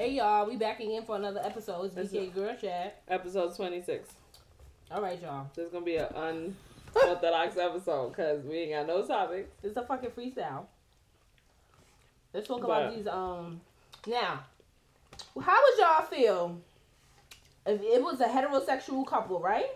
[0.00, 1.92] Hey y'all, we back again for another episode.
[1.94, 3.02] It's BK Girl Chat.
[3.06, 4.08] Episode 26.
[4.90, 5.50] All right, y'all.
[5.54, 6.06] This is going to be an
[6.96, 9.50] unorthodox episode because we ain't got no topics.
[9.62, 10.64] It's a fucking freestyle.
[12.32, 13.06] Let's talk about these.
[13.06, 13.60] Um,
[14.06, 14.40] now,
[15.38, 16.62] how would y'all feel
[17.66, 19.68] if it was a heterosexual couple, right?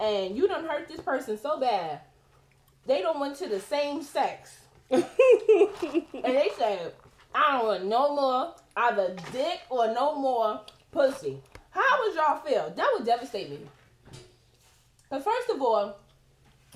[0.00, 2.00] And you done hurt this person so bad,
[2.86, 4.58] they don't went to the same sex,
[4.90, 5.04] and
[6.24, 6.92] they said,
[7.32, 8.54] "I don't want no more
[8.84, 12.72] either dick or no more pussy." How would y'all feel?
[12.76, 13.58] That would devastate me.
[15.10, 15.96] But first of all,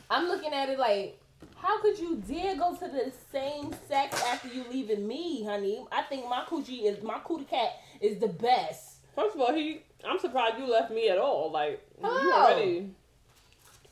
[0.09, 1.19] I'm looking at it like,
[1.57, 5.85] how could you dare go to the same sex after you leaving me, honey?
[5.91, 8.99] I think my coochie is my cootie cat is the best.
[9.15, 9.83] First of all, he.
[10.05, 11.51] I'm surprised you left me at all.
[11.51, 12.33] Like, you Oh.
[12.35, 12.91] already.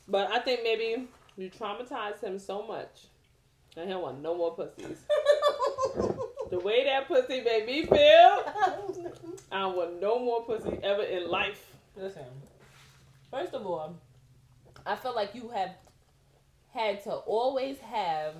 [0.07, 1.07] But I think maybe
[1.37, 3.07] you traumatized him so much
[3.75, 4.97] that he want no more pussies.
[6.51, 7.97] The way that pussy made me feel,
[9.51, 11.65] I want no more pussy ever in life.
[11.95, 12.25] Listen,
[13.31, 13.95] first of all,
[14.85, 15.71] I feel like you have
[16.73, 18.35] had to always have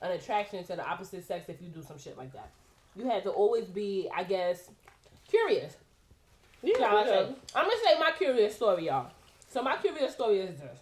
[0.00, 2.50] an attraction to the opposite sex if you do some shit like that.
[2.96, 4.68] You had to always be, I guess,
[5.28, 5.76] curious.
[6.62, 9.10] Yeah, Yeah, I because- say- I'm gonna say my curious story, y'all.
[9.50, 10.80] So my curious story is this.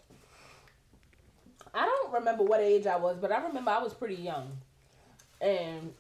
[1.75, 4.59] I don't remember what age I was, but I remember I was pretty young,
[5.42, 5.92] and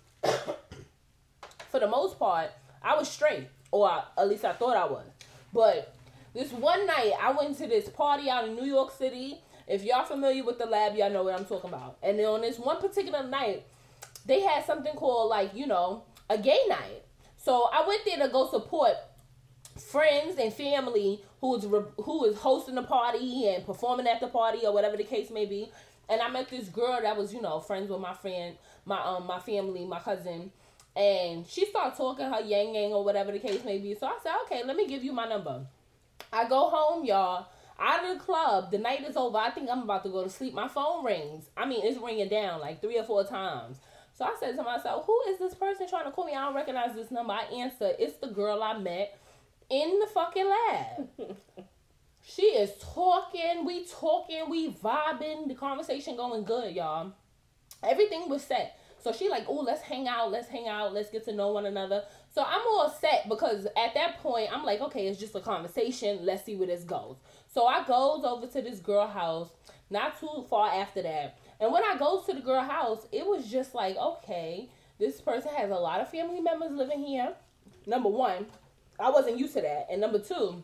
[1.70, 2.50] for the most part,
[2.82, 5.06] I was straight, or I, at least I thought I was.
[5.52, 5.94] But
[6.34, 9.38] this one night, I went to this party out in New York City.
[9.66, 11.98] If y'all familiar with the lab, y'all know what I'm talking about.
[12.02, 13.64] And then on this one particular night,
[14.26, 17.02] they had something called like you know a gay night.
[17.36, 18.94] So I went there to go support
[19.78, 24.28] friends and family who was re- who was hosting the party and performing at the
[24.28, 25.70] party or whatever the case may be.
[26.08, 29.26] And I met this girl that was you know friends with my friend, my um
[29.26, 30.52] my family, my cousin,
[30.96, 33.94] and she started talking her yang yang or whatever the case may be.
[33.94, 35.66] So I said, okay, let me give you my number.
[36.32, 37.46] I go home, y'all.
[37.78, 39.38] Out of the club, the night is over.
[39.38, 40.52] I think I'm about to go to sleep.
[40.52, 41.46] My phone rings.
[41.56, 43.78] I mean, it's ringing down like three or four times.
[44.16, 46.34] So I said to myself, who is this person trying to call me?
[46.34, 47.32] I don't recognize this number.
[47.32, 49.18] I answer, it's the girl I met
[49.70, 51.08] in the fucking lab.
[52.22, 57.12] she is talking, we talking, we vibing, the conversation going good, y'all.
[57.82, 58.78] Everything was set.
[59.02, 61.66] So she like, oh, let's hang out, let's hang out, let's get to know one
[61.66, 62.04] another.
[62.34, 66.20] So I'm all set because at that point I'm like, okay, it's just a conversation.
[66.22, 67.16] Let's see where this goes.
[67.48, 69.48] So I goes over to this girl house,
[69.88, 71.38] not too far after that.
[71.60, 74.68] And when I goes to the girl house, it was just like, okay,
[74.98, 77.34] this person has a lot of family members living here.
[77.86, 78.46] Number one,
[78.98, 79.86] I wasn't used to that.
[79.90, 80.62] And number two,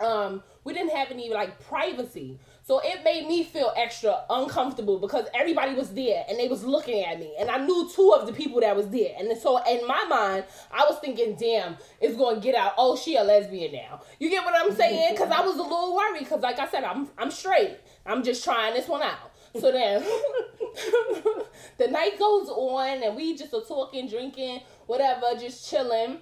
[0.00, 2.38] um, we didn't have any like privacy.
[2.62, 7.04] So it made me feel extra uncomfortable because everybody was there and they was looking
[7.04, 7.34] at me.
[7.38, 9.12] And I knew two of the people that was there.
[9.18, 12.74] And so in my mind, I was thinking, damn, it's going to get out.
[12.78, 14.02] Oh, she a lesbian now.
[14.18, 15.14] You get what I'm saying?
[15.14, 17.78] Because I was a little worried because like I said, I'm, I'm straight.
[18.06, 19.32] I'm just trying this one out.
[19.58, 20.02] So then
[21.78, 26.18] the night goes on and we just are talking, drinking, whatever, just chilling.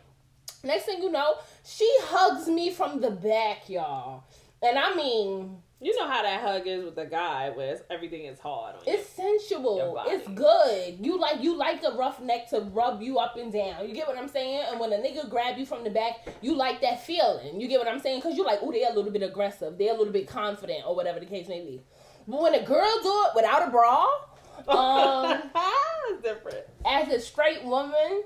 [0.64, 1.34] Next thing you know,
[1.64, 4.24] she hugs me from the back, y'all.
[4.62, 8.24] And I mean, You know how that hug is with a guy where it's, everything
[8.24, 8.94] is hard on you.
[8.94, 9.96] it's sensual.
[10.08, 10.98] It's good.
[11.04, 13.88] You like you like a rough neck to rub you up and down.
[13.88, 14.64] You get what I'm saying?
[14.70, 17.60] And when a nigga grab you from the back, you like that feeling.
[17.60, 18.22] You get what I'm saying?
[18.22, 19.78] Cause you like, oh, they're a little bit aggressive.
[19.78, 21.80] They're a little bit confident or whatever the case may be.
[22.26, 24.04] But when a girl do it without a bra,
[24.68, 25.42] um,
[26.10, 26.66] it's different.
[26.84, 28.24] as a straight woman,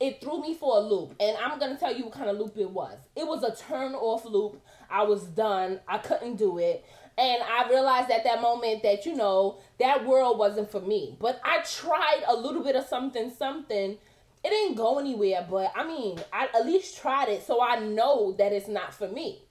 [0.00, 1.14] it threw me for a loop.
[1.18, 2.98] And I'm gonna tell you what kind of loop it was.
[3.16, 4.60] It was a turn off loop.
[4.90, 5.80] I was done.
[5.88, 6.84] I couldn't do it.
[7.18, 11.16] And I realized at that moment that, you know, that world wasn't for me.
[11.20, 13.98] But I tried a little bit of something, something.
[14.42, 18.32] It didn't go anywhere, but I mean, I at least tried it so I know
[18.38, 19.42] that it's not for me.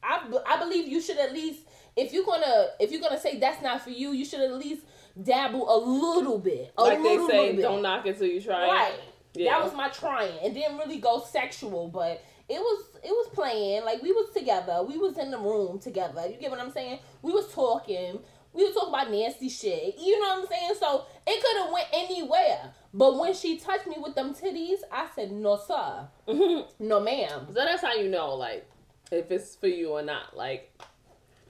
[0.00, 1.62] I, I believe you should at least
[1.96, 4.82] if you're gonna if you're gonna say that's not for you, you should at least
[5.20, 6.72] dabble a little bit.
[6.78, 8.92] A like they say, little don't knock it till you try Right.
[8.94, 9.00] it.
[9.40, 9.52] Yeah.
[9.58, 10.34] That was my trying.
[10.44, 13.84] It didn't really go sexual, but it was it was playing.
[13.84, 14.82] Like we was together.
[14.86, 16.26] We was in the room together.
[16.28, 17.00] You get what I'm saying?
[17.22, 18.20] We was talking.
[18.54, 19.94] We was talking about nasty shit.
[19.98, 20.72] You know what I'm saying?
[20.80, 22.72] So it could have went anywhere.
[22.94, 26.08] But when she touched me with them titties, I said, No sir.
[26.26, 26.86] Mm-hmm.
[26.88, 27.46] No ma'am.
[27.48, 28.68] So that's how you know, like,
[29.12, 30.36] if it's for you or not.
[30.36, 30.72] Like,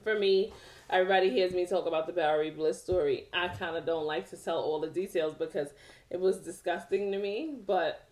[0.03, 0.51] for me,
[0.89, 3.27] everybody hears me talk about the Bowery Bliss story.
[3.33, 5.69] I kind of don't like to tell all the details because
[6.09, 7.55] it was disgusting to me.
[7.65, 8.05] But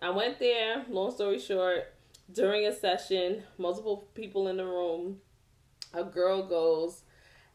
[0.00, 1.92] I went there, long story short,
[2.32, 5.18] during a session, multiple people in the room,
[5.94, 7.02] a girl goes,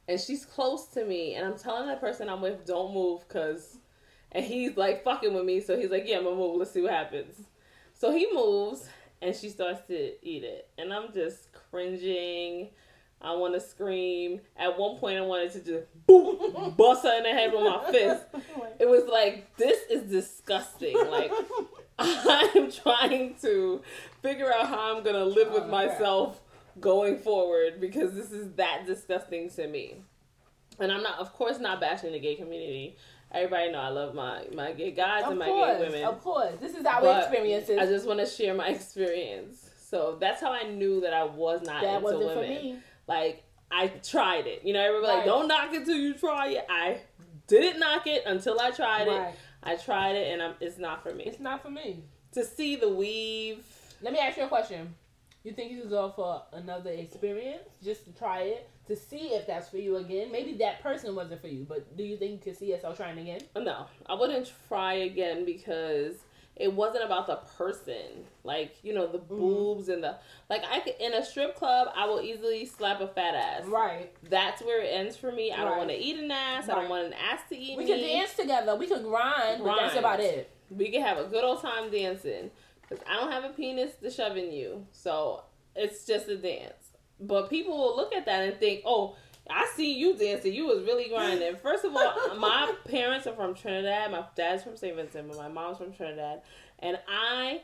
[0.07, 3.77] and she's close to me, and I'm telling that person I'm with, don't move, because,
[4.31, 6.81] and he's like fucking with me, so he's like, yeah, I'm gonna move, let's see
[6.81, 7.35] what happens.
[7.93, 8.89] So he moves
[9.23, 10.69] and she starts to eat it.
[10.77, 12.69] And I'm just cringing.
[13.21, 14.41] I want to scream.
[14.57, 17.89] At one point, I wanted to just boom, bust her in the head with my
[17.89, 18.23] fist.
[18.79, 20.97] It was like, this is disgusting.
[21.09, 21.31] Like,
[21.99, 23.81] I'm trying to
[24.23, 26.41] figure out how I'm going to live with Oh, myself
[26.79, 29.97] going forward because this is that disgusting to me.
[30.79, 32.95] And I'm not, of course, not bashing the gay community.
[33.31, 36.03] Everybody know I love my, my gay guys Of and my course, gay women.
[36.05, 36.53] of course.
[36.59, 37.77] This is our experiences.
[37.77, 39.69] I just want to share my experience.
[39.89, 42.81] So that's how I knew that I was not that into women.
[43.07, 44.63] Like I tried it.
[44.63, 46.65] You know, everybody like, don't knock it till you try it.
[46.69, 46.97] I
[47.47, 49.27] didn't knock it until I tried Right.
[49.29, 49.35] it.
[49.65, 51.23] I tried it, and I'm, it's not for me.
[51.25, 52.03] It's not for me.
[52.33, 53.63] to see the weave.
[54.03, 54.93] Let me ask you a question.
[55.45, 59.47] You think you could go for another experience just to try it to see if
[59.47, 60.29] that's for you again?
[60.31, 63.17] Maybe that person wasn't for you, but do you think you could see yourself trying
[63.17, 63.39] again?
[63.55, 66.15] No, I wouldn't try again because
[66.57, 68.25] it wasn't about the person.
[68.43, 69.35] Like you know, the Mm-hmm.
[69.35, 70.17] boobs and the
[70.49, 70.63] like.
[70.69, 73.65] I could in a strip club, I will easily slap a fat ass.
[73.65, 74.11] Right.
[74.29, 75.51] That's where it ends for me.
[75.53, 76.67] I don't want to eat an ass.
[76.69, 77.91] I don't want an ass to eat We me.
[77.93, 78.75] could dance together.
[78.75, 80.49] We could grind, but that's about it.
[80.69, 82.49] we can have a good old time dancing
[82.93, 85.43] because I don't have a penis to shove in you, so
[85.75, 86.73] it's just a dance.
[87.19, 89.15] But people will look at that and think, "Oh,
[89.49, 90.53] I see you dancing.
[90.53, 94.11] You was really grinding." First of all, my parents are from Trinidad.
[94.11, 94.95] My dad's from St.
[94.95, 96.41] Vincent, but my mom's from Trinidad,
[96.79, 97.61] and I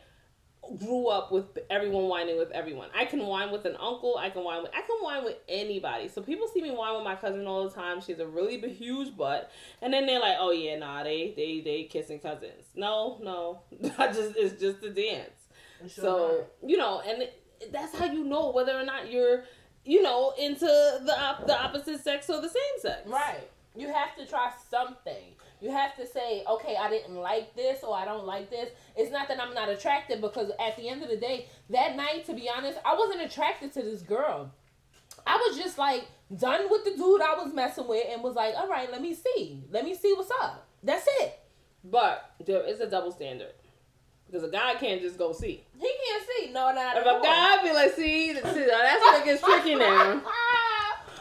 [0.77, 2.89] grew up with everyone whining with everyone.
[2.95, 4.17] I can whine with an uncle.
[4.17, 6.07] I can whine with I can whine with anybody.
[6.07, 8.01] So people see me whine with my cousin all the time.
[8.01, 9.51] She's a really huge butt,
[9.81, 13.61] and then they're like, "Oh yeah, nah, they they they kissing cousins." No, no,
[13.97, 15.31] I just it's just a dance.
[15.87, 19.43] So you know, and it, that's how you know whether or not you're
[19.85, 23.07] you know into the the opposite sex or the same sex.
[23.07, 23.49] Right.
[23.75, 25.35] You have to try something.
[25.61, 28.69] You have to say, okay, I didn't like this or I don't like this.
[28.95, 32.25] It's not that I'm not attracted because at the end of the day, that night,
[32.27, 34.51] to be honest, I wasn't attracted to this girl.
[35.27, 38.55] I was just like done with the dude I was messing with and was like,
[38.55, 39.61] all right, let me see.
[39.69, 40.65] Let me see what's up.
[40.81, 41.39] That's it.
[41.83, 43.53] But there is a double standard
[44.25, 45.65] because a guy can't just go see.
[45.79, 46.53] He can't see.
[46.53, 49.75] No, not If at a guy be like, see, see, that's when it gets tricky
[49.75, 50.21] now.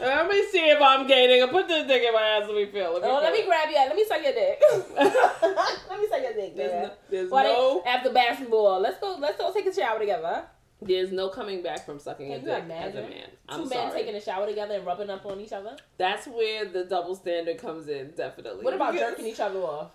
[0.01, 1.51] Let me see if I'm gay, nigga.
[1.51, 2.45] Put this dick in my ass.
[2.47, 2.93] Let me feel.
[2.95, 3.77] Let me, Oh, let me grab you.
[3.77, 4.63] Let me suck your dick.
[4.97, 6.57] let me suck your dick.
[6.57, 6.83] There's man.
[6.85, 9.17] no, there's no, they- after basketball, let's go.
[9.19, 10.45] Let's go take a shower together.
[10.83, 13.11] there's no coming back from sucking a Can you dick as a man.
[13.11, 13.93] Two I'm men sorry.
[14.01, 15.77] taking a shower together and rubbing up on each other.
[15.97, 18.13] That's where the double standard comes in.
[18.17, 18.65] Definitely.
[18.65, 19.91] What about jerking each other off?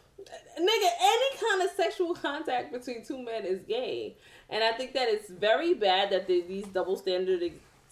[0.60, 4.16] nigga, any kind of sexual contact between two men is gay,
[4.50, 7.42] and I think that it's very bad that these double standard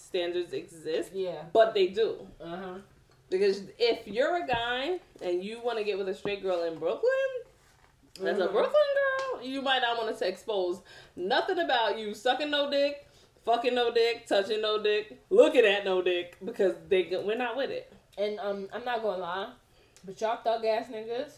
[0.02, 1.44] standards exist, Yeah.
[1.54, 2.28] but they do.
[2.40, 2.74] Uh huh.
[3.30, 6.78] Because if you're a guy and you want to get with a straight girl in
[6.80, 7.12] Brooklyn,
[8.26, 8.52] as a Mhm.
[8.52, 10.82] Brooklyn girl, you might not want to expose
[11.16, 13.08] nothing about you sucking no dick,
[13.46, 17.70] fucking no dick, touching no dick, looking at no dick, because they we're not with
[17.72, 17.92] it.
[18.18, 19.50] And um, I'm not gonna lie,
[20.04, 21.38] but y'all thug ass niggas,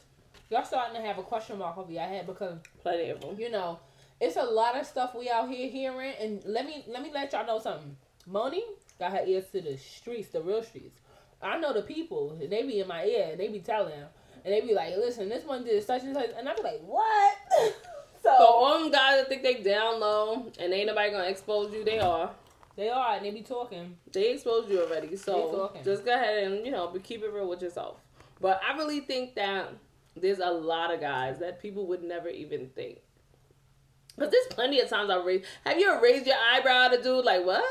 [0.50, 3.40] y'all starting to have a question mark over your head because Plenty of them.
[3.40, 3.80] you know
[4.20, 6.14] it's a lot of stuff we out here hearing.
[6.20, 7.96] And let me let me let y'all know something.
[8.26, 8.64] Moni
[9.00, 11.00] got her ears to the streets, the real streets.
[11.42, 13.94] I know the people, and they be in my ear, and they be telling,
[14.46, 16.82] and they be like, "Listen, this one did such and such," and I be like,
[16.86, 17.38] "What?"
[18.24, 21.74] so, So all them guys that think they down low and ain't nobody gonna expose
[21.74, 22.32] you, they are.
[22.78, 23.98] they are, and they be talking.
[24.12, 27.48] They exposed you already, so just go ahead and you know, but keep it real
[27.50, 27.98] with yourself.
[28.40, 29.70] But I really think that
[30.16, 33.00] there's a lot of guys that people would never even think.
[34.18, 35.44] But there's plenty of times I raise.
[35.66, 37.64] Have you ever raised your eyebrow at a dude like what?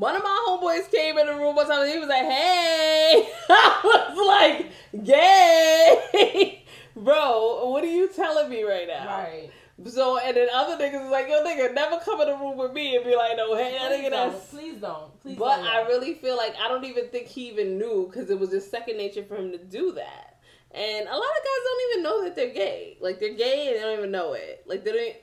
[0.00, 3.28] One of my homeboys came in the room one time and he was like, "Hey,"
[3.50, 4.62] I was
[4.94, 6.64] like, "Gay,
[6.96, 9.50] bro, what are you telling me right now?" Right.
[9.86, 12.72] So and then other niggas is like, "Yo, nigga, never come in the room with
[12.72, 14.32] me and be like, no, hey, Please nigga, don't.
[14.32, 15.20] that's." Please don't.
[15.20, 15.66] Please But don't.
[15.66, 18.70] I really feel like I don't even think he even knew because it was just
[18.70, 20.40] second nature for him to do that.
[20.70, 22.96] And a lot of guys don't even know that they're gay.
[23.02, 24.64] Like they're gay and they don't even know it.
[24.66, 25.16] Like they don't.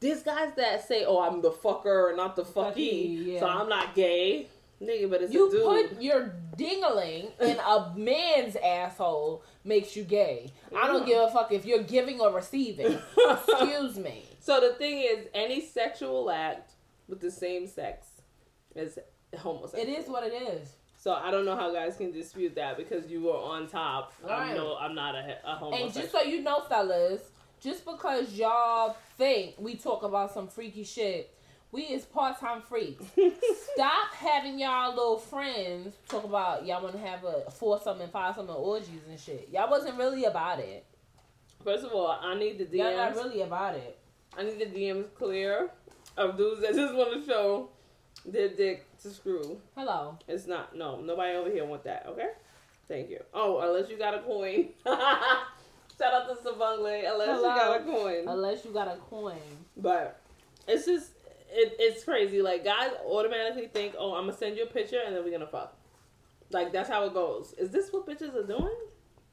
[0.00, 3.40] There's guys that say, "Oh, I'm the fucker and not the fucky," yeah.
[3.40, 4.48] so I'm not gay,
[4.82, 5.10] nigga.
[5.10, 5.90] But it's You a dude.
[5.90, 10.52] put your dingling in a man's asshole makes you gay.
[10.76, 12.98] I don't give a fuck if you're giving or receiving.
[13.30, 14.24] Excuse me.
[14.40, 16.72] so the thing is, any sexual act
[17.08, 18.06] with the same sex
[18.74, 18.98] is
[19.38, 19.86] homosexual.
[19.86, 20.76] It is what it is.
[20.96, 24.12] So I don't know how guys can dispute that because you were on top.
[24.22, 24.50] Right.
[24.50, 25.84] I'm no, I'm not a, a homosexual.
[25.86, 27.22] And just so you know, fellas,
[27.60, 31.34] just because y'all think we talk about some freaky shit,
[31.72, 33.04] we is part time freaks.
[33.74, 38.34] Stop having y'all little friends talk about y'all want to have a foursome and five
[38.34, 39.48] some orgies and shit.
[39.52, 40.84] Y'all wasn't really about it.
[41.62, 42.78] First of all, I need the DMs.
[42.78, 43.98] Y'all not really about it.
[44.36, 45.70] I need the DMs clear
[46.16, 47.68] of dudes that just want to show
[48.24, 49.60] their dick to screw.
[49.76, 50.18] Hello.
[50.26, 50.74] It's not.
[50.74, 52.06] No, nobody over here want that.
[52.08, 52.30] Okay.
[52.88, 53.22] Thank you.
[53.32, 54.70] Oh, unless you got a coin.
[56.00, 57.12] Shout out to Savangle.
[57.12, 57.48] Unless Hello.
[57.48, 58.24] you got a coin.
[58.26, 59.36] Unless you got a coin.
[59.76, 60.18] But
[60.66, 61.10] it's just
[61.50, 62.40] it, it's crazy.
[62.40, 65.46] Like guys automatically think, oh, I'm gonna send you a picture and then we're gonna
[65.46, 65.76] fuck.
[66.50, 67.54] Like that's how it goes.
[67.58, 68.74] Is this what bitches are doing?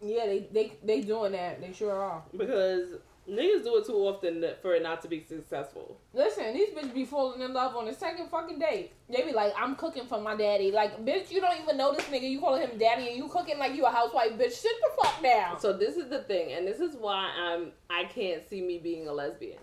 [0.01, 1.61] Yeah, they they they doing that.
[1.61, 2.23] They sure are.
[2.35, 5.99] Because niggas do it too often for it not to be successful.
[6.13, 8.93] Listen, these bitches be falling in love on the second fucking date.
[9.09, 10.71] They be like, I'm cooking for my daddy.
[10.71, 12.29] Like, bitch, you don't even know this nigga.
[12.29, 14.53] You calling him daddy and you cooking like you a housewife, bitch.
[14.53, 15.59] Sit the fuck down.
[15.59, 19.07] So this is the thing, and this is why I'm I can't see me being
[19.07, 19.59] a lesbian.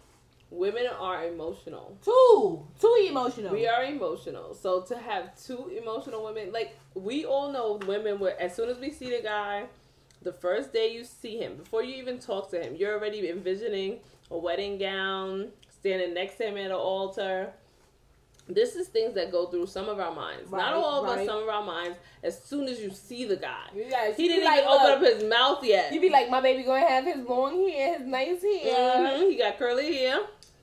[0.50, 1.99] Women are emotional.
[2.04, 3.52] Too, too emotional.
[3.52, 4.54] We are emotional.
[4.54, 8.78] So to have two emotional women, like we all know women where as soon as
[8.78, 9.64] we see the guy,
[10.25, 14.00] the first day you see him, before you even talk to him, you're already envisioning
[14.31, 17.52] a wedding gown, standing next to him at an altar.
[18.47, 20.50] This is things that go through some of our minds.
[20.50, 21.26] Right, Not all of us, right.
[21.26, 23.69] some of our minds, as soon as you see the guy.
[23.90, 25.93] Guys, He didn't like, even open up his mouth yet.
[25.95, 28.97] You'd be like, my baby gonna have his long hair, his nice hair.
[28.97, 30.19] Mhm, He got curly hair.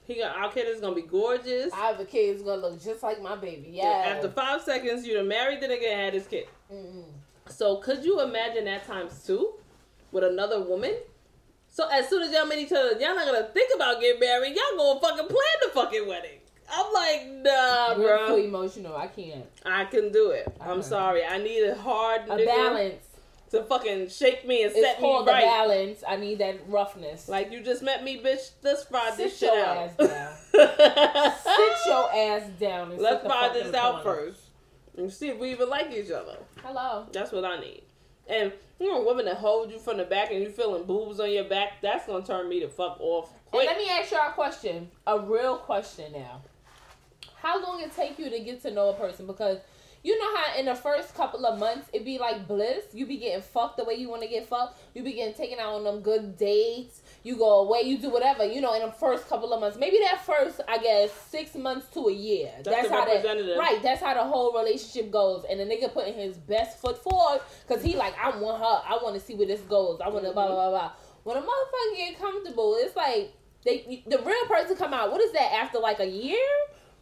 [0.05, 1.71] He got our kid is gonna be gorgeous.
[1.73, 3.69] I have a kid who's gonna look just like my baby.
[3.71, 3.85] Yeah.
[4.15, 6.47] After five seconds, you done married the nigga and had his kid.
[6.71, 7.05] Mm-mm.
[7.47, 9.53] So could you imagine that times two
[10.11, 10.95] with another woman?
[11.67, 14.55] So as soon as y'all meet each other, y'all not gonna think about getting married.
[14.55, 16.37] Y'all gonna fucking plan the fucking wedding.
[16.73, 18.95] I'm like, nah, We're too emotional.
[18.95, 19.45] I can't.
[19.65, 20.47] I can do it.
[20.61, 20.81] I'm Okay.
[20.87, 21.25] sorry.
[21.25, 23.05] I need a hard A balance.
[23.51, 25.43] to fucking shake me and It's set me called a right.
[25.43, 26.01] balance.
[26.07, 27.27] I need that roughness.
[27.27, 28.51] Like you just met me, bitch.
[28.63, 29.77] Let's fry this Sit shit your out.
[29.77, 30.33] ass down.
[31.43, 34.19] Sit your ass down Let's sit the find fuck in this out corner.
[34.19, 34.41] first
[34.97, 36.37] and see if we even like each other.
[36.63, 37.05] Hello.
[37.11, 37.83] That's what I need.
[38.27, 41.19] And you know, a woman that hold you from the back and you feeling boobs
[41.19, 44.29] on your back, that's gonna turn me the fuck off And let me ask y'all
[44.29, 46.41] a question, a real question now.
[47.35, 49.27] How long it take you to get to know a person?
[49.27, 49.57] Because
[50.03, 52.85] you know how in the first couple of months it be like bliss.
[52.93, 54.79] You be getting fucked the way you want to get fucked.
[54.95, 57.00] You be getting taken out on them good dates.
[57.23, 57.81] You go away.
[57.83, 58.43] You do whatever.
[58.45, 61.87] You know, in the first couple of months, maybe that first, I guess, six months
[61.93, 62.51] to a year.
[62.63, 63.79] That's the how that right.
[63.83, 65.45] That's how the whole relationship goes.
[65.49, 68.93] And the nigga putting his best foot forward because he like, I want her.
[68.95, 69.99] I want to see where this goes.
[70.03, 70.53] I want to blah Mm-hmm.
[70.55, 70.91] blah blah blah.
[71.23, 75.11] When a motherfucker get comfortable, it's like they the real person come out.
[75.11, 76.37] What is that after like a year?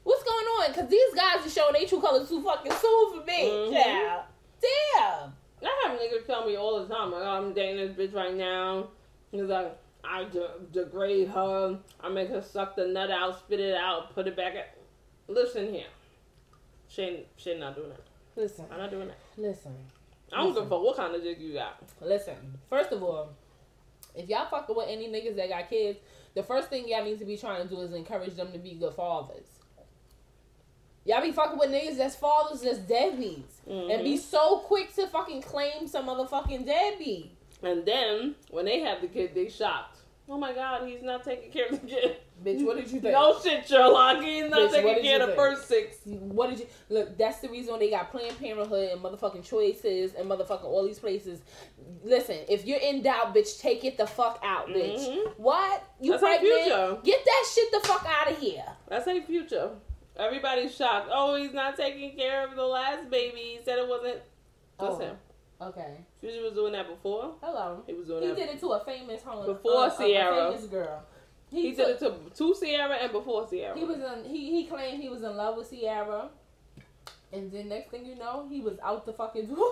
[0.04, 0.72] What's going on?
[0.72, 3.44] Because these guys are showing their true colors too fucking soon for me.
[3.50, 3.72] Mhm.
[3.72, 4.22] Yeah.
[4.62, 5.34] Damn.
[5.62, 8.34] I have niggas tell me all the time, like, oh, I'm dating this bitch right
[8.34, 8.88] now.
[9.32, 11.80] He's like, I de- degrade her.
[12.00, 14.56] I make her suck the nut out, spit it out, put it back.
[14.56, 14.76] At-
[15.28, 15.88] Listen here.
[16.88, 18.02] She ain't, she ain't not doing that.
[18.36, 18.66] Listen.
[18.72, 19.18] I'm not doing that.
[19.38, 19.76] Listen.
[20.34, 21.82] I don't give a fuck what kind of dick you got.
[22.02, 22.36] Listen.
[22.70, 23.30] First of all,
[24.16, 26.00] if y'all fucking with any niggas that got kids,
[26.36, 28.74] the first thing y'all need to be trying to do is encourage them to be
[28.76, 29.48] good fathers.
[31.06, 33.66] Y'all be fucking with niggas that's fathers that's deadbeats.
[33.68, 34.20] And be Mhm.
[34.20, 37.32] so quick to fucking claim some motherfucking deadbeat.
[37.64, 39.98] And then when they have the kid, they shocked.
[40.32, 42.18] Oh my god, he's not taking care of the kid.
[42.46, 43.14] Bitch, what did you think?
[43.14, 44.22] No shit, Sherlock.
[44.22, 45.98] He's Bitch, not what taking care of the first six.
[46.06, 47.18] What did you look?
[47.18, 51.00] That's the reason why they got Planned Parenthood and motherfucking choices and motherfucking all these
[51.00, 51.42] places.
[52.04, 55.00] Listen, if you're in doubt, bitch, take it the fuck out, bitch.
[55.00, 55.34] Mhm.
[55.38, 56.62] What you That's pregnant?
[56.64, 56.98] future.
[57.04, 58.66] Get that shit the fuck out of here.
[58.88, 59.72] That's a future.
[60.16, 61.10] Everybody's shocked.
[61.12, 63.58] Oh, he's not taking care of the last baby.
[63.58, 64.22] He said it wasn't.
[64.80, 65.00] That's Oh.
[65.00, 65.18] him.
[65.62, 65.98] Okay.
[66.22, 67.36] Future was doing that before.
[67.42, 67.84] Hello.
[67.88, 68.36] He was doing He that.
[68.38, 70.52] did it to a famous home Before uh, Ciara.
[70.52, 71.04] famous girl.
[71.52, 73.78] He, took- did it to to Ciara and before Ciara.
[73.78, 74.26] He was in.
[74.30, 76.30] He he claimed he was in love with Ciara,
[77.34, 79.72] and then next thing you know, he was out the fucking door.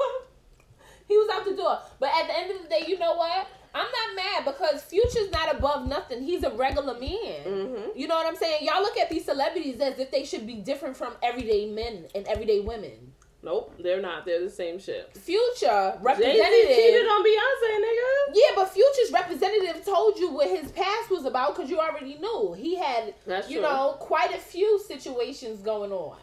[1.07, 1.79] he was out the door.
[1.99, 3.47] But at the end of the day, you know what?
[3.75, 6.23] I'm not mad because Future's not above nothing.
[6.23, 7.43] He's a regular man.
[7.45, 7.89] Mm-hmm.
[7.99, 8.59] You know what I'm saying?
[8.65, 12.25] Y'all look at these celebrities as if they should be different from everyday men and
[12.27, 13.13] everyday women.
[13.43, 14.25] Nope, they're not.
[14.25, 15.15] They're the same shit.
[15.15, 16.75] Future representative.
[16.75, 18.33] cheated on Beyonce, nigga.
[18.33, 22.53] yeah, but Future's representative told you what his past was about because you already knew
[22.57, 23.63] he had, That's you true.
[23.69, 26.17] know, quite a few situations going on.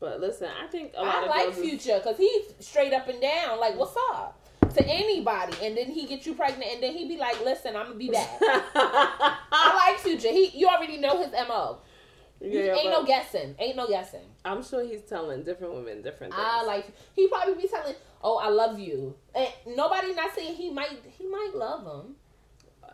[0.00, 3.60] But listen, I think a lot I like Future because he's straight up and down.
[3.60, 4.40] Like, what's up
[4.74, 5.54] to anybody?
[5.62, 8.08] And then he get you pregnant, and then he be like, "Listen, I'm gonna be
[8.08, 10.28] back." I like Future.
[10.30, 11.78] He, you already know his mo.
[12.40, 13.54] You- Yeah, ain't no guessing.
[13.58, 14.24] Ain't no guessing.
[14.44, 16.44] I'm sure he's telling different women different things.
[16.46, 16.86] I like.
[17.14, 20.98] He probably be telling, "Oh, I love you." And nobody not saying he might.
[21.18, 22.16] He might love him.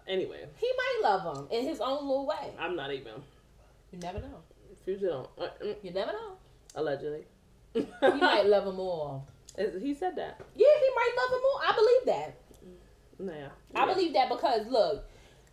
[0.08, 2.52] Anyway, He might love him in his own little way.
[2.58, 3.14] I'm not even.
[3.92, 4.42] You never know.
[4.84, 5.28] Future don't.
[5.38, 6.36] Uh, mm, You never know.
[6.76, 7.24] allegedly.
[7.72, 9.22] He might love him more.
[9.56, 10.40] He said that.
[10.54, 11.60] Yeah, he might love him more.
[11.62, 12.34] I believe that.
[13.18, 13.48] Nah.
[13.82, 15.04] I believe that because look,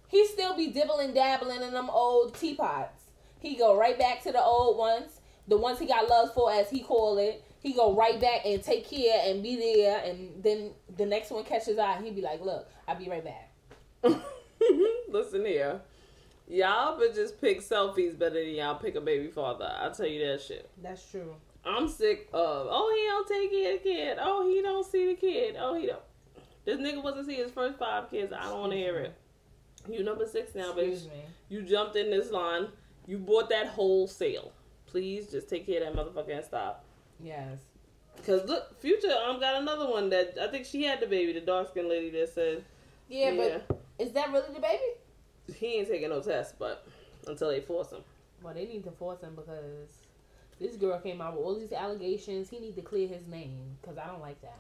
[0.07, 3.02] he still be dibbling dabbling in them old teapots.
[3.43, 5.19] He go right back to the old ones,
[5.50, 7.43] the ones he got love for, as he call it.
[7.59, 11.43] He go right back and take care and be there, and then the next one
[11.43, 12.00] catches eye.
[12.01, 13.51] He be like, "Look, I'll be right back."
[15.09, 15.81] Listen here.
[16.47, 19.69] Y'all but just pick selfies better than y'all pick a baby father.
[19.77, 20.69] I'll tell you that shit.
[20.81, 21.35] That's true.
[21.65, 24.17] I'm sick of, oh, he don't take care of the kid.
[24.21, 25.55] Oh, he don't see the kid.
[25.59, 26.01] Oh, he don't.
[26.65, 28.33] This nigga wasn't see his first five kids.
[28.33, 29.15] I don't want to hear it.
[29.89, 31.03] You number six now, bitch.
[31.05, 31.23] Me.
[31.50, 32.67] You jumped in this line.
[33.07, 34.51] You bought that wholesale.
[34.88, 36.86] Please just take care of that motherfucker and stop.
[37.22, 37.60] Yes.
[38.25, 41.41] Cause look, Future um got another one that I think she had the baby, the
[41.41, 42.63] dark skinned lady that said,
[43.10, 44.83] Yeah, but is that really the baby?
[45.55, 46.88] he ain't taking no test, but
[47.27, 48.01] until they force him.
[48.41, 50.00] Well, they need to force him because
[50.60, 52.50] this girl came out with all these allegations.
[52.50, 54.60] He need to clear his name because I don't like that.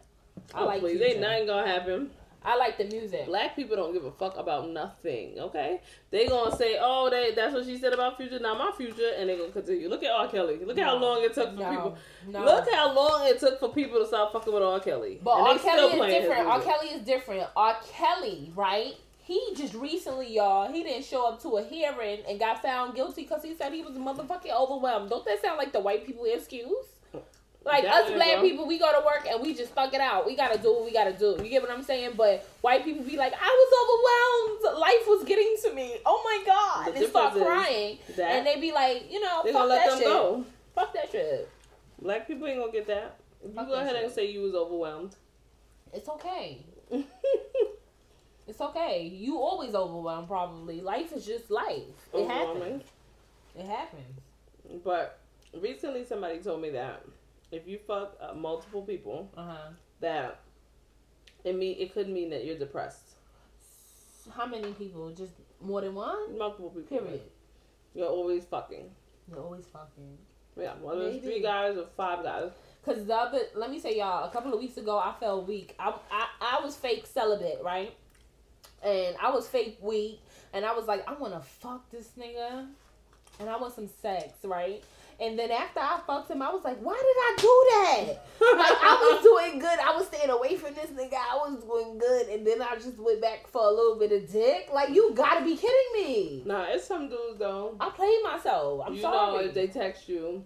[0.53, 2.09] I oh, like please, ain't nothing gonna happen.
[2.45, 3.25] I like the music.
[3.25, 5.39] Black people don't give a fuck about nothing.
[5.39, 5.81] Okay,
[6.11, 9.29] they gonna say, "Oh, they that's what she said about Future." not my Future, and
[9.29, 9.89] they gonna continue.
[9.89, 10.27] Look at R.
[10.27, 10.59] Kelly.
[10.63, 11.69] Look at how long it took for No.
[11.69, 11.97] people.
[12.27, 12.43] No.
[12.43, 14.79] Look how long it took for people to stop fucking with R.
[14.79, 15.19] Kelly.
[15.23, 15.59] But And R.
[15.59, 16.47] Kelly is different.
[16.47, 16.61] R.
[16.61, 17.47] Kelly is different.
[17.55, 17.77] R.
[17.91, 18.95] Kelly, right?
[19.25, 23.21] He just recently, y'all, he didn't show up to a hearing and got found guilty
[23.21, 25.09] because he said he was motherfucking overwhelmed.
[25.09, 26.87] Don't that sound like the white people excuse?
[27.65, 30.25] Like That us black people, we go to work and we just fuck it out.
[30.25, 31.37] We gotta do what we gotta do.
[31.41, 32.11] You get what I'm saying?
[32.17, 34.79] But white people be like, I was overwhelmed.
[34.79, 35.95] Life was getting to me.
[36.05, 36.93] Oh my god!
[36.93, 37.99] The and start crying.
[38.19, 40.07] And they be like, you know, fuck gonna let that them shit.
[40.07, 40.45] go.
[40.75, 41.49] Fuck that shit.
[42.01, 43.17] Black people ain't gonna get that.
[43.45, 45.15] You Fuck go that ahead and say you was overwhelmed.
[45.93, 46.65] It's okay.
[48.47, 49.07] It's okay.
[49.07, 50.81] You always overwhelmed, probably.
[50.81, 51.83] Life is just life.
[52.13, 52.83] It happens.
[53.57, 54.19] It happens.
[54.83, 55.19] But
[55.53, 57.03] recently, somebody told me that
[57.53, 59.69] if you fuck uh, multiple people, Uh huh.
[60.01, 60.39] that
[61.43, 63.09] it mean it could mean that you're depressed.
[64.35, 65.11] How many people?
[65.11, 66.37] Just more than one?
[66.37, 66.97] Multiple people.
[66.97, 67.21] Period.
[67.93, 68.89] You're always fucking.
[69.29, 70.17] You're always fucking.
[70.55, 72.51] Yeah, whether it's three guys or five guys.
[72.85, 75.73] Cause the other, let me say y'all, a couple of weeks ago, I felt weak.
[75.79, 76.27] I, I,
[76.59, 77.95] I was fake celibate, right?
[78.83, 80.19] And I was fake weak,
[80.53, 82.67] and I was like, I want to fuck this nigga,
[83.39, 84.83] and I want some sex, right?
[85.19, 88.57] And then after I fucked him, I was like, why did I do that?
[88.57, 89.79] like I was doing good.
[89.79, 91.13] I was staying away from this nigga.
[91.13, 94.31] I was doing good, and then I just went back for a little bit of
[94.31, 94.69] dick.
[94.73, 96.43] Like you gotta be kidding me.
[96.45, 97.75] Nah, it's some dudes though.
[97.79, 98.83] I played myself.
[98.85, 99.43] I'm you sorry.
[99.43, 100.43] know if they text you,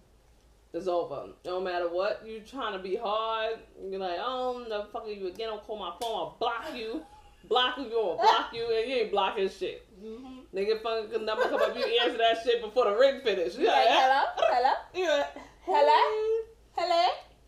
[0.73, 1.29] it's over.
[1.45, 5.27] No matter what you trying to be hard, you're like, oh, I'm no fucking you
[5.27, 5.49] again.
[5.49, 6.11] I'll call my phone.
[6.15, 7.03] I'll block you.
[7.47, 9.83] Block you, gonna block you, and you ain't blocking shit.
[10.03, 10.41] Mhm.
[10.53, 13.55] Nigga, fucking number come up, you answer that shit before the ring finish.
[13.57, 16.43] You Like, hello, hello, you like, Hello?
[16.77, 17.07] hello.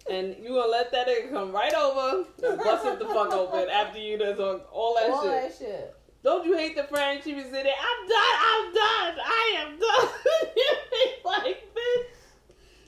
[0.10, 3.70] And you gonna let that nigga come right over and bust it the fuck open
[3.70, 5.32] after you done on all that All shit.
[5.32, 5.96] that shit.
[6.24, 7.22] Don't you hate the friend?
[7.24, 10.10] She was sitting there, I'm done, I'm done, I am done.
[10.56, 12.06] you be like, bitch.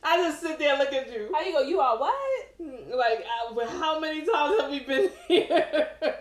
[0.04, 1.30] I just sit there and look at you.
[1.34, 1.62] How you go?
[1.62, 2.16] You are what?
[2.60, 5.88] Like, I, how many times have we been here?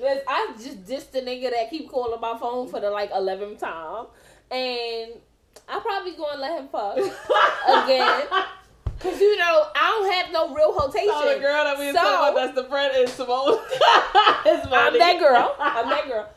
[0.00, 3.60] Liz, I just dissed the nigga that keep calling my phone for the like eleventh
[3.60, 4.06] time,
[4.50, 5.10] and
[5.68, 6.96] I probably gonna let him fuck
[7.84, 8.22] again.
[8.98, 11.08] Cause you know I don't have no real rotation.
[11.10, 13.58] So the girl that we So- talking about, that's the friend, is Simone.
[13.84, 15.56] I'm that girl.
[15.58, 16.28] I'm that girl.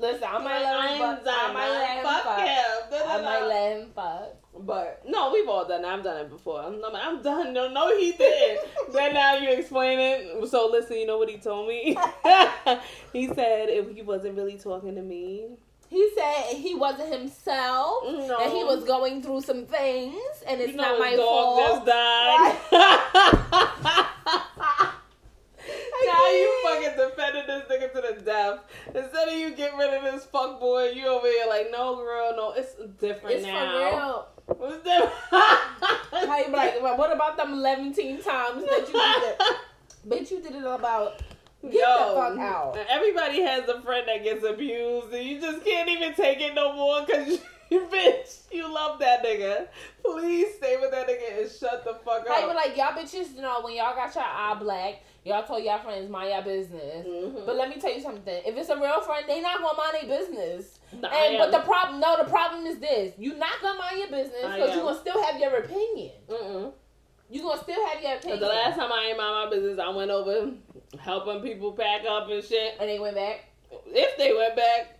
[0.00, 1.26] Listen, I might let him I'm fuck.
[1.28, 2.38] I might let him Fuck fuck.
[2.38, 3.08] him.
[3.08, 4.34] I might let him fuck.
[4.68, 5.88] But no, we've all done it.
[5.88, 6.60] I've done it before.
[6.60, 7.54] I'm, I'm, done.
[7.54, 8.58] No, no, he did.
[8.92, 10.46] then now you explain it.
[10.50, 11.96] So listen, you know what he told me?
[13.14, 15.46] he said if he wasn't really talking to me,
[15.88, 18.36] He said he wasn't himself, No.
[18.42, 21.60] and he was going through some things, and it's you know not my dog fault.
[21.60, 22.56] just died.
[26.04, 28.58] now you fucking defended this nigga to the death.
[28.94, 32.34] Instead of you getting rid of this fuck boy, you over here like, no, girl,
[32.36, 34.26] no, it's different It's now.
[34.56, 34.74] For real.
[34.74, 35.12] It's different.
[35.30, 39.42] How you be like, what about them 11 times that you did it?
[40.08, 41.22] Bitch, you did it about.
[41.62, 42.78] Get the fuck out.
[42.88, 46.72] Everybody has a friend that gets abused, and you just can't even take it no
[46.72, 49.66] more because you, bitch, you love that nigga.
[50.04, 52.56] Please stay with that nigga and shut the fuck How you be up.
[52.56, 56.08] like, y'all bitches, you know, when y'all got your eye black, y'all told y'all friends,
[56.10, 57.06] mind your business.
[57.06, 57.46] Mhm.
[57.46, 58.42] But let me tell you something.
[58.44, 60.78] If it's a real friend, they not gonna mind their business.
[60.92, 64.42] And but the problem, no, the problem is this: you not gonna mind your business
[64.42, 66.12] because you gonna still have your opinion.
[66.28, 66.72] Mm-mm.
[67.30, 68.40] You gonna still have your opinion.
[68.40, 70.52] the last time I ain't mind my business, I went over
[70.98, 72.74] helping people pack up and shit.
[72.80, 73.44] and they went back.
[73.86, 74.97] If they went back,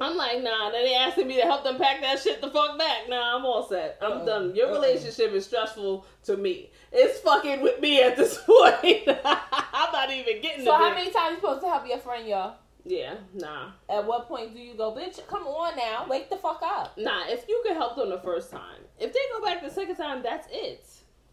[0.00, 0.70] I'm like, nah.
[0.70, 3.08] Then they asking me to help them pack that shit the fuck back.
[3.08, 3.98] Nah, I'm all set.
[4.02, 4.24] I'm Uh-uh.
[4.24, 4.54] done.
[4.54, 4.74] Your Uh-uh.
[4.74, 6.70] relationship is stressful to me.
[6.92, 9.08] It's fucking with me at this point.
[9.24, 12.56] I'm not even getting So how many times you supposed to help your friend, y'all?
[12.84, 13.70] Yeah, nah.
[13.88, 15.26] At what point do you go, bitch?
[15.26, 16.96] Come on now, wake the fuck up.
[16.96, 18.80] Nah, if you can help them the first time.
[19.00, 20.86] If they go back the second time, that's it.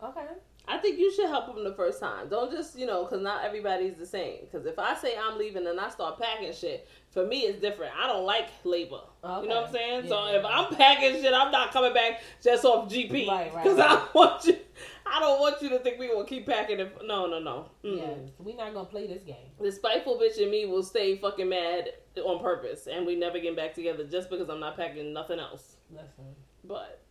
[0.03, 0.25] Okay.
[0.65, 2.29] I think you should help them the first time.
[2.29, 4.39] Don't just, you know, because not everybody's the same.
[4.41, 7.91] Because if I say I'm leaving and I start packing shit, for me it's different.
[7.99, 9.01] I don't like labor.
[9.23, 9.43] Okay.
[9.43, 10.07] You know what I'm saying?
[10.07, 13.27] So if I'm packing shit, I'm not coming back just off GP.
[13.27, 13.89] Right, right, Because right.
[13.89, 14.57] I want you.
[15.05, 16.97] I don't want you to think we gonna keep packing it.
[17.05, 17.69] No, no, no.
[17.83, 17.97] Mm-mm.
[17.97, 19.51] Yes, we not gonna play this game.
[19.59, 21.89] The spiteful bitch in me will stay fucking mad
[22.23, 25.75] on purpose, and we never get back together just because I'm not packing nothing else.
[25.91, 26.35] Listen.
[26.63, 27.01] But.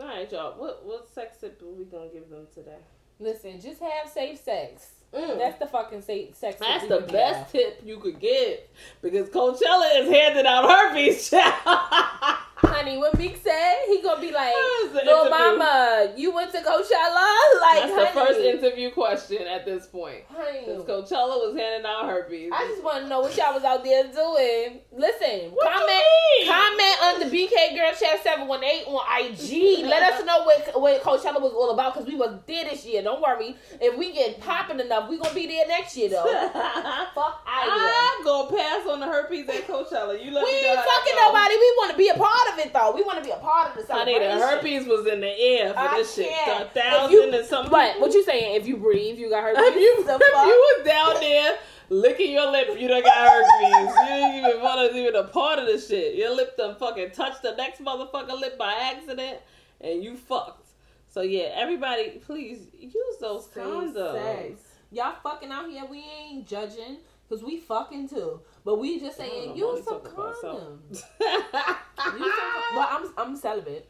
[0.00, 0.58] All right, y'all.
[0.58, 2.78] What what sex tip are we gonna give them today?
[3.18, 4.90] Listen, just have safe sex.
[5.12, 5.38] Mm.
[5.38, 6.60] That's the fucking safe sex.
[6.60, 8.60] That's that the best tip you could give
[9.02, 11.30] because Coachella is handing out herpes.
[11.30, 12.38] child.
[12.60, 14.52] Honey, what Meek said, he gonna be like,
[14.92, 17.28] "Little mama, you went to Coachella?"
[17.60, 20.22] Like, That's the first interview question at this point.
[20.28, 20.60] honey.
[20.66, 22.50] Because Coachella was handing out herpes.
[22.54, 24.80] I just want to know what y'all was out there doing.
[24.92, 26.04] Listen, What comment,
[26.46, 29.84] comment on the BK Girl Chat seven one eight on IG.
[29.86, 33.02] Let us know what what Coachella was all about because we was there this year.
[33.02, 36.24] Don't worry, if we get popping enough, we gonna be there next year though.
[37.14, 37.92] Fuck out of here.
[37.94, 40.14] I'm gonna pass on the herpes at Coachella.
[40.24, 40.70] You let We me know.
[40.74, 41.54] ain't fucking nobody.
[41.54, 42.92] We want to be a part of it though.
[42.94, 44.38] We want to be a part of the Honey, celebration.
[44.38, 46.30] the herpes was in the air for I this shit.
[46.30, 46.66] can't.
[46.66, 47.70] A thousand you- and something.
[47.70, 48.56] But what you saying?
[48.60, 49.62] If you breathe, you got herpes.
[49.66, 51.58] If you, The if you was down there
[51.90, 53.94] licking your lip, you done got herpes.
[53.94, 56.14] You didn't even want to even a part of the shit.
[56.16, 59.38] Your lip done fucking touched the next motherfucker lip by accident,
[59.80, 60.66] and you fucked.
[61.10, 64.12] So yeah, everybody, please use those Safe condoms.
[64.14, 64.60] sex.
[64.90, 65.84] Y'all fucking out here.
[65.84, 68.40] We ain't judging because we fucking too.
[68.68, 70.90] But we just saying use some condoms.
[70.90, 71.54] Use myself.
[71.96, 73.88] some, well, I'm I'm celibate.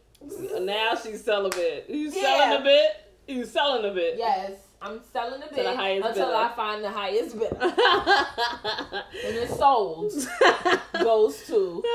[0.60, 1.86] now she's celibate.
[1.90, 2.22] You Yeah.
[2.22, 2.90] selling a bit?
[3.26, 4.14] You selling a bit?
[4.18, 6.32] Yes, I'm selling a the bit until bidder.
[6.32, 7.56] I find the highest bidder.
[7.60, 10.12] and it's sold
[11.02, 11.82] goes to.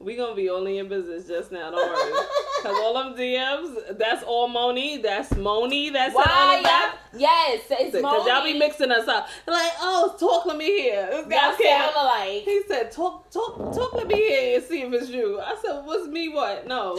[0.00, 1.70] we gonna be only in business just now.
[1.70, 2.26] Don't worry.
[2.62, 4.96] Cause all them DMs, that's all Moni.
[4.96, 5.90] That's Moni.
[5.90, 6.56] That's all Why?
[6.56, 6.96] of that.
[7.16, 9.28] Yes, it's Cause y'all be mixing us up.
[9.46, 10.46] Like, oh, talk.
[10.46, 11.06] Let me hear.
[11.10, 12.42] This guy sound alike.
[12.44, 13.92] He said, talk, talk, talk.
[13.92, 15.38] Let me hear and see if it's you.
[15.38, 16.30] I said, what's me?
[16.30, 16.66] What?
[16.66, 16.96] No,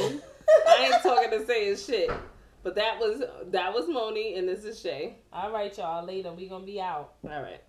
[0.67, 2.11] I ain't talking to saying shit.
[2.63, 5.15] But that was that was Moni, and this is Shay.
[5.33, 6.05] All right, y'all.
[6.05, 7.13] Later, we gonna be out.
[7.23, 7.61] All right.